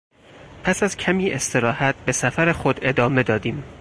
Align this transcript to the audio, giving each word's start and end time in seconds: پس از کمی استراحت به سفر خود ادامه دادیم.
پس 0.63 0.83
از 0.83 0.97
کمی 0.97 1.31
استراحت 1.31 1.95
به 2.05 2.11
سفر 2.11 2.51
خود 2.51 2.79
ادامه 2.81 3.23
دادیم. 3.23 3.63